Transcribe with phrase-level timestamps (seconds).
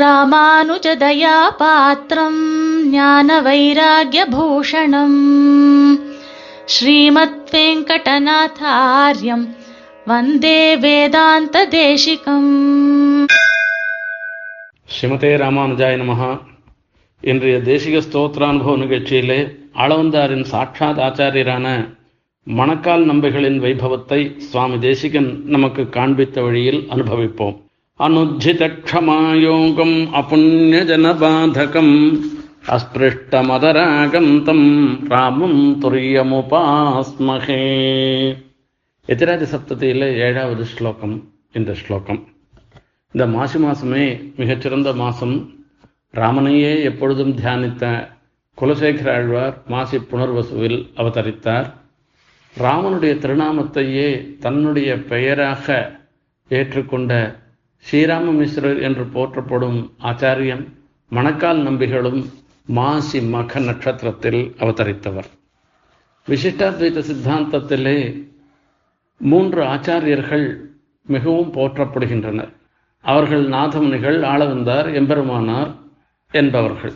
[0.00, 2.42] ராமானுஜதயா பாத்திரம்
[3.44, 5.20] வைராகிய பூஷணம்
[6.66, 9.46] ஸ்ரீமத் வெங்கடநாதாரியம்
[10.06, 12.50] வந்தே வேதாந்த தேசிகம்
[14.90, 16.30] ஸ்ரீமதே ராமானுஜாய நமஹா
[17.20, 19.40] இன்றைய தேசிக ஸ்தோத்திரானுபவ நிகழ்ச்சியிலே
[19.74, 21.66] ஆளவந்தாரின் சாட்சாத் ஆச்சாரியரான
[22.46, 27.56] மணக்கால் நம்பிகளின் வைபவத்தை சுவாமி தேசிகன் நமக்கு காண்பித்த வழியில் அனுபவிப்போம்.
[27.98, 32.26] अनुज्झितक्षमायोगम् अपुण्यजनबाधकम्
[32.68, 37.64] அஸ்பிருஷ்டமதராகந்தம் ராமம் துரியமுபாஸ்மகே.
[39.06, 42.28] எதிராஜ சப்தத்திலே ஏழாவது ஸ்லோகம் இந்த ஸ்லோகம்.
[43.12, 45.50] இந்த மாசி மாசமே மிகச்சிறந்த மாசம்.
[46.14, 48.08] ராமனையே எப்பொழுதும் தியானித்த
[48.60, 51.72] குலசேகர ஆழ்வார் மாசி புனர்வசுவில் அவதரித்தார்.
[52.58, 55.98] ராமனுடைய திருநாமத்தையே தன்னுடைய பெயராக
[56.48, 57.40] ஏற்றுக்கொண்ட
[57.84, 60.64] ஸ்ரீராம மிஸ்ரர் என்று போற்றப்படும் ஆச்சாரியன்
[61.10, 62.20] மணக்கால் நம்பிகளும்
[62.66, 65.28] மாசி மக நட்சத்திரத்தில் அவதரித்தவர்.
[66.26, 67.98] விசிஷ்டாத்வைத சித்தாந்தத்திலே
[69.20, 70.46] மூன்று ஆச்சாரியர்கள்
[71.06, 72.52] மிகவும் போற்றப்படுகின்றனர்.
[73.04, 75.70] அவர்கள் நாதமுனிகள் ஆளவந்தார் எம்பெருமானார்
[76.32, 76.94] என்பவர்கள்.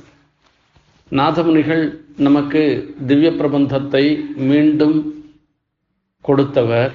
[1.10, 1.84] நாதமுனிகள்
[2.16, 2.62] நமக்கு
[3.06, 4.98] திவ்ய பிரபந்தத்தை மீண்டும்
[6.24, 6.92] கொடுத்தவர்.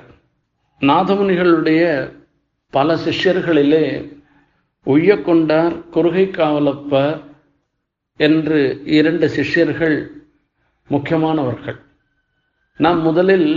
[0.82, 1.84] நாதமுனிகளுடைய
[2.70, 3.86] பல சிஷ்யர்களிலே
[4.86, 7.22] உய்யக்கொண்டார் குறுகை காவலப்பர்
[8.20, 9.98] என்று இரண்டு சிஷ்யர்கள்
[10.90, 11.78] முக்கியமானவர்கள்.
[12.78, 13.50] நாம் முதலில்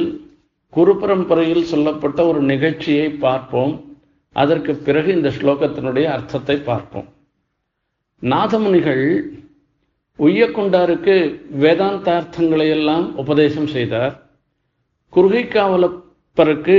[0.70, 3.98] குரு பரம்பரையில் சொல்லப்பட்ட ஒரு நிகழ்ச்சியை பார்ப்போம்.
[4.36, 7.08] அதற்கு பிறகு இந்த ஸ்லோகத்தினுடைய அர்த்தத்தை பார்ப்போம்.
[8.22, 9.04] நாதமுனிகள்
[10.18, 11.16] உய்யக்கொண்டாருக்கு
[11.60, 14.14] வேதாந்தார்த்தங்களை எல்லாம் உபதேசம் செய்தார்.
[15.12, 16.78] குறுகை காவலப்பருக்கு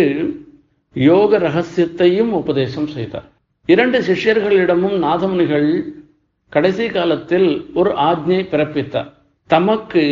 [0.93, 3.23] யோக ரகசியத்தையும் உபதேசம் செய்தார்.
[3.65, 5.83] இரண்டு சிஷ்யர்களிடமும் நாதமுனிகள்
[6.49, 9.11] கடைசி காலத்தில் ஒரு ஆஜ்ஞை பிறப்பித்தார்.
[9.47, 10.03] தமக்கு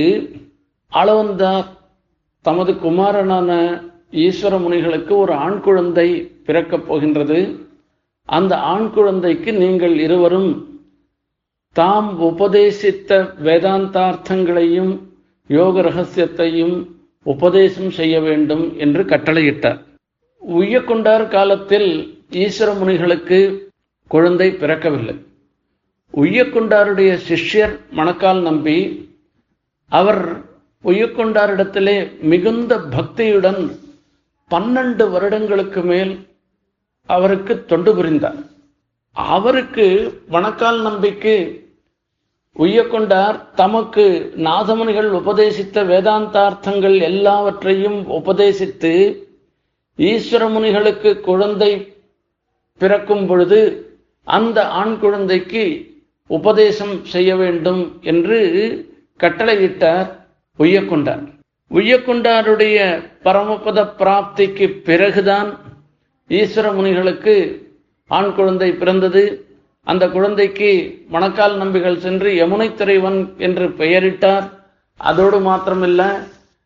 [0.93, 1.65] அளவந்தார்
[2.41, 3.81] தமது குமாரனான
[4.11, 7.67] ஈஸ்வர முனிகளுக்கு ஒரு ஆண் குழந்தை பிறக்கப் போகின்றது.
[8.25, 10.79] அந்த ஆண் குழந்தைக்கு நீங்கள் இருவரும்
[11.71, 14.99] தாம் உபதேசித்த வேதாந்தார்த்தங்களையும்
[15.47, 16.87] யோக ரகசியத்தையும்
[17.23, 19.87] உபதேசம் செய்ய வேண்டும் என்று கட்டளையிட்டார்.
[20.41, 21.89] உய்யக்கொண்டார் காலத்தில்
[22.31, 23.39] ஈஸ்வர முனிகளுக்கு
[24.07, 25.15] குழந்தை பிறக்கவில்லை.
[26.13, 28.77] உய்யக்கொண்டாருடைய சிஷ்யர் மணக்கால் நம்பி
[29.91, 30.21] அவர்
[30.83, 33.61] உய்யக்கொண்டாரிடத்திலே மிகுந்த பக்தியுடன்
[34.51, 36.13] பன்னெண்டு வருடங்களுக்கு மேல்
[37.09, 38.39] அவருக்கு தொண்டு புரிந்தார்.
[39.13, 39.85] அவருக்கு
[40.29, 41.35] வணக்கால் நம்பிக்கு
[42.57, 44.05] உய்யக்கொண்டார் தமக்கு
[44.37, 48.93] நாதமுனிகள் உபதேசித்த வேதாந்தார்த்தங்கள் எல்லாவற்றையும் உபதேசித்து
[50.07, 51.71] ஈஸ்வர முனிகளுக்கு குழந்தை
[52.81, 53.59] பிறக்கும் பொழுது
[54.27, 55.63] அந்த ஆண் குழந்தைக்கு
[56.29, 58.39] உபதேசம் செய்ய வேண்டும் என்று
[59.19, 60.09] கட்டளையிட்டார்
[60.59, 61.23] உய்யக்கொண்டார்
[61.71, 62.77] உய்யக்கொண்டாருடைய
[63.23, 65.49] பரமபத பிராப்திக்கு பிறகுதான்
[66.29, 67.35] ஈஸ்வர முனிகளுக்கு
[68.09, 69.23] ஆண் குழந்தை பிறந்தது.
[69.87, 70.69] அந்த குழந்தைக்கு
[71.09, 74.45] மணக்கால் நம்பிகள் சென்று யமுனை துறைவன் என்று பெயரிட்டார்.
[74.99, 76.03] அதோடு மாத்திரமில்ல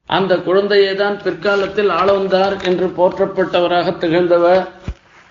[0.10, 4.64] அந்த குழந்தையை தான் பிற்காலத்தில் ஆளவந்தார் என்று போற்றப்பட்டவராக திகழ்ந்தவர்.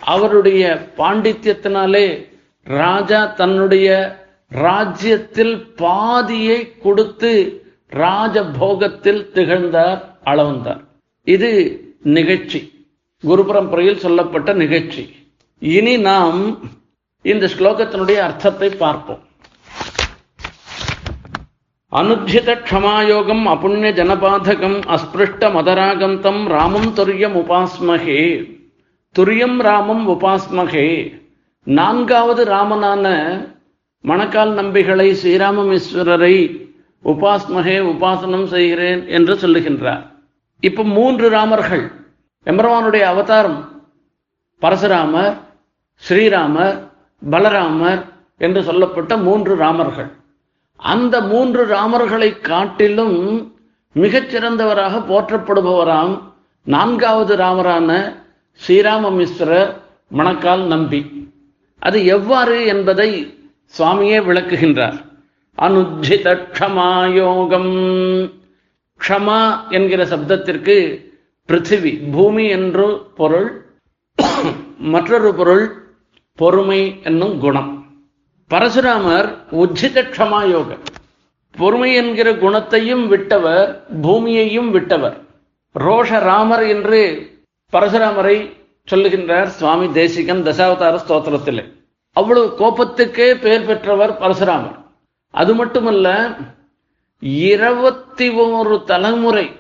[0.01, 0.63] அவருடைய
[0.97, 2.07] பாண்டித்யத்தினாலே
[2.65, 3.89] ராஜா தன்னுடைய
[4.51, 7.33] ராஜ்யத்தில் பாதியை கொடுத்து
[7.93, 10.83] ராஜபோகத்தில் திகழ்ந்தார் அளவந்தார்
[11.27, 11.51] இது
[12.17, 12.61] நிகழ்ச்சி.
[13.23, 15.03] குரு பரம்பரையில் சொல்லப்பட்ட நிகழ்ச்சி.
[15.63, 16.41] இனி நாம்
[17.25, 19.23] இந்த ஸ்லோகத்தினுடைய அர்த்தத்தை பார்ப்போம்.
[21.93, 28.45] அனுஜித க்ஷமாயோகம் அபுண்ணிய ஜனபாதகம் அஸ்பிருஷ்ட மதராகந்தம் ராமம் துரியம் உபாஸ்மகே.
[29.19, 31.21] துரியம் ராமம் உபாஸ்மகே.
[31.63, 33.07] நான்காவது ராமனான
[34.01, 36.69] மணக்கால் நம்பிகளை ஸ்ரீராமமேஸ்வரரை
[37.05, 40.07] உபாஸ்மகே உபாசனம் செய்கிறேன் என்று சொல்லுகின்றார்.
[40.61, 41.93] இப்போ மூன்று ராமர்கள்.
[42.47, 43.83] எம்பரவானுடைய அவதாரம்.
[44.63, 45.37] பரசுராமர்
[46.09, 46.79] ஸ்ரீராமர்
[47.31, 48.05] பலராமர்
[48.39, 50.21] என்று சொல்லப்பட்ட மூன்று ராமர்கள்.
[50.83, 53.53] அந்த மூன்று ராமர்களை காட்டிலும்
[53.95, 56.21] மிகச்சிறந்தவராக போற்றப்படுபவராம்
[56.65, 58.17] நான்காவது ராமரான
[58.67, 59.77] ஸ்ரீராமமிஸ்வரர்
[60.09, 61.31] மணக்கால் நம்பி.
[61.79, 63.39] அது எவ்வாறு என்பதை
[63.79, 64.99] சுவாமியே விளக்குகின்றார்.
[65.59, 67.73] அனுஜித க்ஷமாயோகம்
[69.01, 71.05] க்ஷமா என்கிற சப்தத்திற்கு
[71.49, 73.65] பிருத்திவி பூமி என்று பொருள்
[74.79, 75.65] மற்றொரு பொருள்
[76.35, 77.82] பொறுமை என்னும் குணம்.
[78.53, 80.77] பரசுராமர் உஜ்ஜித க்ஷமாயோக
[81.59, 85.17] பொறுமை என்கிற குணத்தையும் விட்டவர் பூமியையும் விட்டவர்.
[85.75, 87.01] ரோஷராமர் என்று
[87.73, 88.37] பரசுராமரை
[88.91, 91.63] சொல்லுகின்றார் சுவாமி தேசிகன் தசாவதார ஸ்தோத்திரத்தில்.
[92.17, 94.77] அவ்வளவு கோபத்துக்கே பெயர் பெற்றவர் பரசுராமர்.
[95.31, 96.37] அது மட்டுமல்ல
[97.49, 99.51] இருபத்தி ஒரு தலைமுறை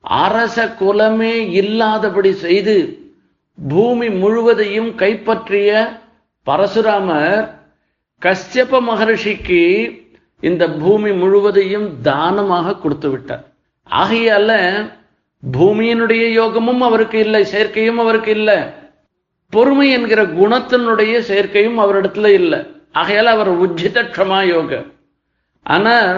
[0.00, 2.76] அரச குலமே இல்லாதபடி செய்து
[3.68, 6.00] பூமி முழுவதையும் கைப்பற்றிய
[6.46, 7.62] பரசுராமர்
[8.24, 9.62] கஷ்யப மகரிஷிக்கு
[10.40, 13.44] இந்த பூமி முழுவதையும் தானமாக கொடுத்து விட்டார்.
[13.90, 14.50] ஆகையால
[15.52, 18.58] பூமியினுடைய யோகமும் அவருக்கு இல்லை சேர்க்கையும் அவருக்கு இல்லை.
[19.50, 22.58] பொறுமை என்கிற குணத்தினுடைய சேர்க்கையும் அவரிடத்துல இல்லை.
[22.94, 24.82] ஆகையால அவர் உஜ்ஜித க்ஷமா யோக.
[25.62, 26.12] ஆனா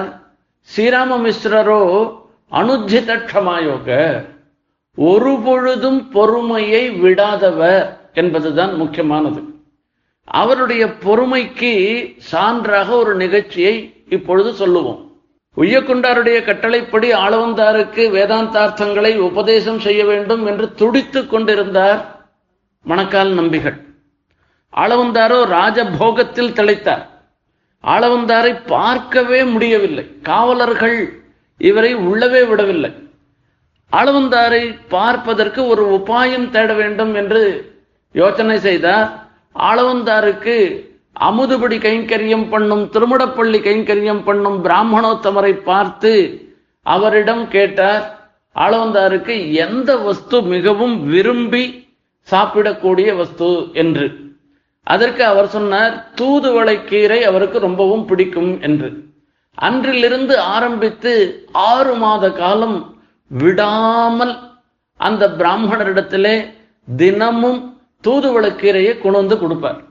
[0.76, 2.12] ஸ்ரீராம மிஸ்ரரோ
[2.50, 4.24] அனுஜித க்ஷமா யோக.
[4.94, 9.42] ஒரு பொழுதும் பொறுமையை விடாதவர் என்பதுதான் முக்கியமானது.
[10.26, 15.12] அவருடைய பொறுமைக்கு சான்றாக ஒரு நிகழ்ச்சியை இப்பொழுது சொல்லுவோம்.
[15.56, 22.28] உய்யக்குண்டாருடைய கட்டளைப்படி ஆளவந்தாருக்கு வேதாந்தார்த்தங்களை உபதேசம் செய்ய வேண்டும் என்று துடித்துக் கொண்டிருந்தார்
[22.82, 23.84] மணக்கால் நம்பிகள்.
[24.76, 27.06] ஆளவந்தாரோ ராஜபோகத்தில் திளைத்தார்.
[27.84, 30.10] ஆளவந்தாரை பார்க்கவே முடியவில்லை.
[30.22, 31.22] காவலர்கள்
[31.58, 32.94] இவரை உள்ளவே விடவில்லை.
[33.92, 37.72] ஆளவந்தாரை பார்ப்பதற்கு ஒரு உபாயம் தேட வேண்டும் என்று
[38.12, 39.25] யோசனை செய்தார்.
[39.58, 40.84] ஆளவந்தாருக்கு
[41.20, 46.40] அமுதுபடி கைங்கரியம் பண்ணும் திருமடப்பள்ளி கைங்கரியம் பண்ணும் பிராமணோத்தமரை பார்த்து
[46.82, 51.88] அவரிடம் கேட்டார் ஆளவந்தாருக்கு எந்த வஸ்து மிகவும் விரும்பி
[52.30, 53.66] சாப்பிடக்கூடிய வஸ்து?
[53.72, 54.14] என்று.
[54.82, 59.04] அதற்கு அவர் சொன்னார் தூதுவளை கீரை அவருக்கு ரொம்பவும் பிடிக்கும் என்று.
[59.54, 62.96] அன்றிலிருந்து ஆரம்பித்து ஆறு மாத காலம்
[63.28, 64.36] விடாமல்
[64.96, 66.52] அந்த பிராமணரிடத்திலே
[66.96, 69.84] தினமும் தூதுவளக்கீரையை கொண்டு வந்து கொடுப்பார்.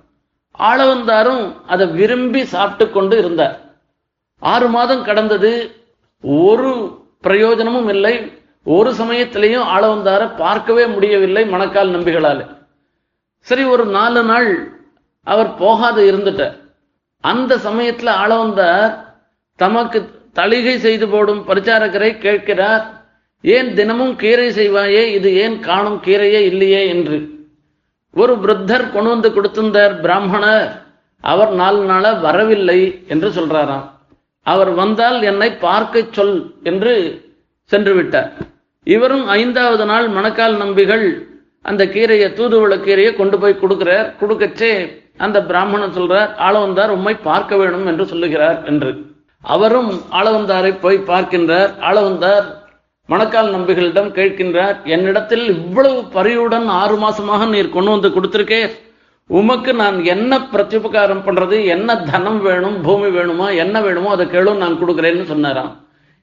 [0.59, 3.59] ஆளவந்தாரும் அதை விரும்பி சாப்பிட்டு கொண்டு இருந்தார்.
[4.39, 5.71] ஆறு மாதம் கடந்தது
[6.21, 8.31] ஒரு பிரயோஜனமும் இல்லை.
[8.63, 12.45] ஒரு சமயத்திலையும் ஆளவந்தார பார்க்கவே முடியவில்லை மணக்கால் நம்பிகளால்.
[13.39, 14.71] சரி ஒரு நாலு நாள்
[15.23, 16.57] அவர் போகாது இருந்துட்டார்.
[17.21, 19.03] அந்த சமயத்தில் ஆளவந்தார்
[19.55, 23.03] தமக்கு தளிகை செய்து போடும் பரிச்சாரகரை கேட்கிறார்
[23.41, 25.05] ஏன் தினமும் கீரை செய்வாயே?
[25.13, 26.87] இது ஏன் காணும் கீரையே இல்லையே?
[26.87, 27.34] என்று.
[28.21, 30.67] ஒரு விருத்தர் கொண்டு வந்து கொடுத்திருந்தார் பிராமணர்.
[31.23, 32.79] அவர் நாலு நாளா வரவில்லை
[33.13, 33.85] என்று சொல்றாராம்.
[34.45, 36.37] அவர் வந்தால் என்னை பார்க்க சொல்
[36.69, 36.93] என்று
[37.71, 38.29] சென்று விட்டார்.
[38.87, 41.05] இவரும் ஐந்தாவது நாள் மணக்கால் நம்பிகள்
[41.69, 44.07] அந்த கீரையை தூதுவள கீரையை கொண்டு போய் கொடுக்கிறார்.
[44.21, 44.71] கொடுக்கச்சே
[45.25, 48.91] அந்த பிராமணன் சொல்றார் ஆளவந்தார் உம்மை பார்க்க வேணும் என்று சொல்லுகிறார் என்று.
[49.43, 51.71] அவரும் ஆளவந்தாரை போய் பார்க்கின்றார்.
[51.89, 52.45] ஆளவந்தார்
[53.09, 58.61] மணக்கால் நம்பிகளிடம் கேட்கின்றார் என்னிடத்தில் இவ்வளவு பரியுடன் ஆறு மாசமாக நீர் கொண்டு வந்து கொடுத்திருக்கே
[59.29, 64.79] உமக்கு நான் என்ன பிரத்யுபகாரம் பண்றது என்ன தனம் வேணும் பூமி வேணுமா என்ன வேணுமோ அதை கேளும் நான்
[64.81, 65.71] கொடுக்குறேன்னு சொன்னாராம்.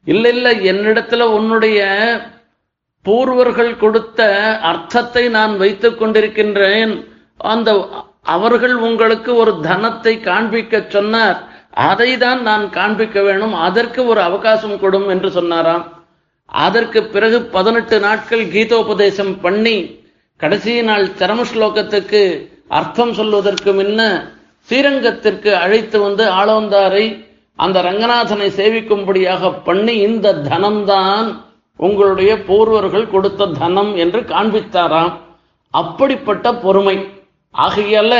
[0.06, 1.80] இல்ல இல்ல என்னிடத்துல உன்னுடைய
[3.06, 4.20] பூர்வர்கள் கொடுத்த
[4.70, 6.92] அர்த்தத்தை நான் வைத்துக் கொண்டிருக்கின்றேன்.
[7.52, 7.70] அந்த
[8.34, 11.38] அவர்கள் உங்களுக்கு ஒரு தனத்தை காண்பிக்க சொன்னார்.
[11.90, 15.84] அதை தான் நான் காண்பிக்க வேணும் அதற்கு ஒரு அவகாசம் கொடும் என்று சொன்னாராம்.
[16.52, 20.00] அதற்கு பிறகு பதினெட்டு நாட்கள் கீதோபதேசம் பண்ணி
[20.36, 24.30] கடைசி நாள் சரம ஸ்லோகத்துக்கு அர்த்தம் சொல்வதற்கு முன்ன
[24.68, 27.26] ஸ்ரீரங்கத்திற்கு அழைத்து வந்து ஆளோந்தாரை
[27.56, 31.36] அந்த ரங்கநாதனை சேவிக்கும்படியாக பண்ணி இந்த தனம்தான்
[31.76, 35.12] உங்களுடைய பூர்வர்கள் கொடுத்த தனம் என்று காண்பித்தாராம்.
[35.70, 37.08] அப்படிப்பட்ட பொறுமை.
[37.54, 38.12] ஆகையால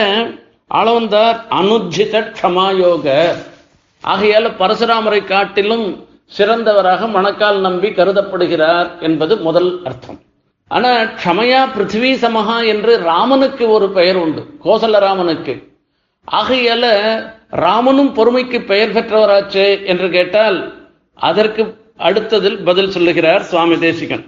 [0.75, 3.07] ஆளவந்தார் அனுஜித க்ஷமாயோக.
[4.05, 10.19] ஆகையால பரசுராமரை காட்டிலும் சிறந்தவராக மணக்கால் நம்பி கருதப்படுகிறார் என்பது முதல் அர்த்தம்.
[10.71, 15.55] ஆனா க்ஷமையா பிருத்திவி சமஹா என்று ராமனுக்கு ஒரு பெயர் உண்டு கோசல ராமனுக்கு.
[16.29, 16.85] ஆகையால
[17.65, 20.59] ராமனும் பொறுமைக்கு பெயர் பெற்றவராச்சே என்று கேட்டால்
[21.19, 21.63] அதற்கு
[22.09, 24.25] அடுத்ததில் பதில் சொல்லுகிறார் சுவாமி தேசிகன்.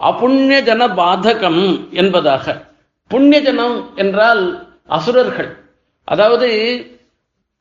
[0.00, 1.62] அபுண்ணிய ஜன பாதகம்
[2.00, 2.54] என்பதாக.
[3.10, 4.42] புண்ணிய ஜனம் என்றால்
[4.96, 5.50] அசுரர்கள்.
[6.08, 6.48] அதாவது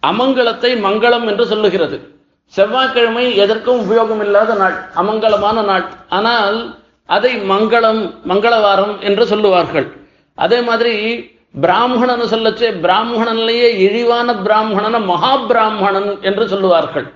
[0.04, 1.98] அமங்கலத்தை மங்களம் என்று சொல்லுகிறது.
[2.56, 5.86] செவ்வாய்க்கிழமை எதற்கும் உபயோகம் இல்லாத நாள் அமங்கலமான நாள்.
[6.18, 6.58] ஆனால்
[7.10, 9.88] அதை மங்களம் மங்களவாரம் என்று சொல்லுவார்கள்.
[10.38, 10.96] அதே மாதிரி
[11.64, 17.08] பிராமணன் சொல்லச்சே பிராமணன்லேயே இழிவான பிராமணன மகா பிராமணன் என்று சொல்லுவார்கள்.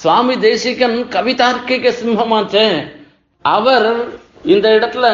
[0.00, 2.66] சுவாமி தேசிகன் கவிதார்க்கிக சிம்மமாச்சே
[3.44, 3.88] அவர்
[4.54, 5.06] இந்த இடத்துல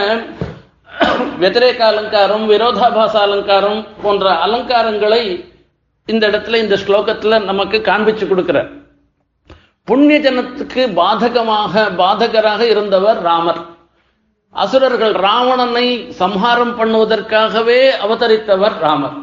[1.43, 5.23] வெதிரேக அலங்காரம் விரோதாபாச அலங்காரம் போன்ற அலங்காரங்களை
[6.09, 8.71] இந்த இடத்துல இந்த ஸ்லோகத்துல நமக்கு காண்பிச்சு கொடுக்கிறார்.
[9.85, 13.61] புண்ணிய ஜனத்துக்கு பாதகமாக பாதகராக இருந்தவர் ராமர்.
[14.51, 19.17] அசுரர்கள் ராவணனை சம்ஹாரம் பண்ணுவதற்காகவே அவதரித்தவர் ராமர்.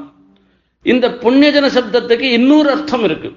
[0.84, 3.32] இந்த புண்ணியஜன சப்தத்துக்கு இன்னொரு அர்த்தம் இருக்கு.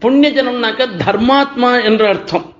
[0.00, 2.52] புண்ணியஜனம்னாக்க தர்மாத்மா என்ற அர்த்தம்.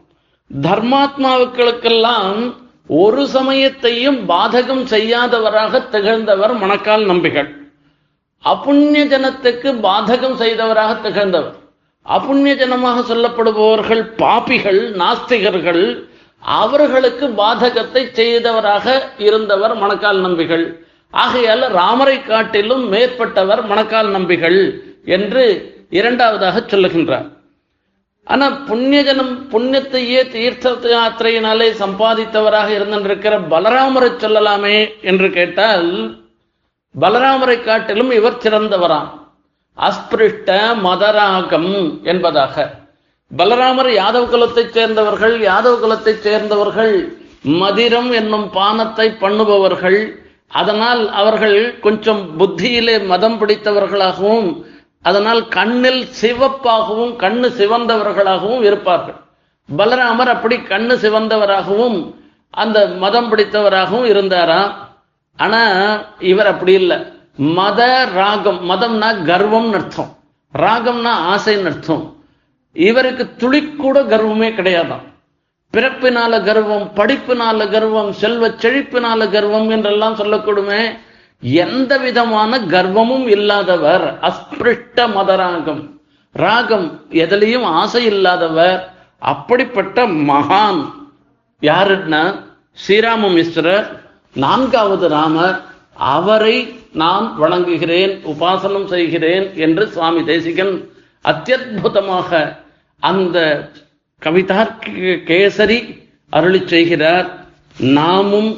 [0.63, 2.55] தர்மாத்மாவுக்களுக்கெல்லாம்
[2.87, 7.49] ஒரு சமயத்தையும் பாதகம் செய்யாதவராக திகழ்ந்தவர் மணக்கால் நம்பிகள்.
[8.45, 11.57] அப்புண்ணிய ஜனத்துக்கு பாதகம் செய்தவராக திகழ்ந்தவர்.
[12.15, 16.09] அப்புண்ணிய ஜனமாக சொல்லப்படுபவர்கள் பாபிகள் நாஸ்திகர்கள்
[16.41, 20.85] அவர்களுக்கு பாதகத்தை செய்தவராக இருந்தவர் மணக்கால் நம்பிகள்.
[21.11, 25.45] ஆகையால் ராமரை காட்டிலும் மேற்பட்டவர் மணக்கால் நம்பிகள் என்று
[25.91, 27.27] இரண்டாவதாக சொல்லுகின்றார்.
[28.25, 36.19] ஆனா புண்ணியஜனம் புண்ணியத்தையே தீர்த்த யாத்திரையினாலே சம்பாதித்தவராக இருந்திருக்கிற பலராமரை சொல்லலாமே என்று கேட்டால்
[37.01, 39.11] பலராமரை காட்டிலும் இவர் சிறந்தவராம்.
[39.79, 42.85] அஸ்பிருஷ்ட மதராகம் என்பதாக.
[43.37, 53.07] பலராமர் யாதவ குலத்தைச் சேர்ந்தவர்கள் யாதவ குலத்தைச் சேர்ந்தவர்கள் மதிரம் என்னும் பானத்தை பண்ணுபவர்கள் அதனால் அவர்கள் கொஞ்சம் புத்தியிலே
[53.07, 54.65] மதம் பிடித்தவர்களாகவும்
[55.03, 59.17] அதனால் கண்ணில் சிவப்பாகவும் கண்ணு சிவந்தவர்களாகவும் இருப்பார்கள்.
[59.77, 62.15] பலராமர் அப்படி கண்ணு சிவந்தவராகவும்
[62.51, 64.73] அந்த மதம் பிடித்தவராகவும் இருந்தாராம்
[65.37, 65.63] ஆனா
[66.19, 67.16] இவர் அப்படி இல்லை.
[67.37, 70.17] மத ராகம் மதம்னா கர்வம்னு அர்த்தம்.
[70.59, 72.17] ராகம்னா ஆசைன்னு அர்த்தம்.
[72.73, 75.15] இவருக்கு துளிக்கூட கர்வமே கிடையாதாம்.
[75.73, 80.99] பிறப்பினால கர்வம் படிப்பினால கர்வம் செல்வ செழிப்பினால கர்வம் என்றெல்லாம் சொல்லக்கூடுமே.
[81.41, 85.91] எந்த விதமான கர்வமும் இல்லாதவர் அஸ்பிருஷ்ட மதராகம்
[86.33, 90.93] ராகம் எதிலையும் ஆசை இல்லாதவர் அப்படிப்பட்ட மகான்.
[91.61, 92.43] யாருன்னா
[92.87, 93.99] ஸ்ரீராம மிஸ்ரர்
[94.35, 95.61] நான்காவது ராமர்.
[95.95, 100.74] அவரை நான் வணங்குகிறேன் உபாசனம் செய்கிறேன் என்று சுவாமி தேசிகன்
[101.26, 102.32] அத்தியுதமாக
[103.04, 103.38] அந்த
[104.22, 104.74] கவிதார்
[105.26, 105.80] கேசரி
[106.34, 107.30] அருளி செய்கிறார்
[107.94, 108.52] நாமும்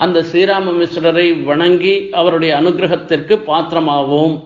[0.00, 4.36] அந்த ஸ்ரீராம மிஸ்ரரை வணங்கி அவருடைய அனுகிரகத்திற்கு பாத்திரமாவோம்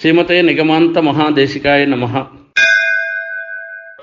[0.00, 2.22] ஸ்ரீமதே நிகமாந்த மகாதேசிகாய நமஹா